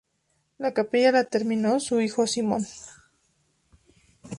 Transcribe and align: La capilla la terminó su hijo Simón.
La 0.57 0.73
capilla 0.73 1.11
la 1.11 1.25
terminó 1.25 1.79
su 1.79 2.01
hijo 2.01 2.25
Simón. 2.25 2.65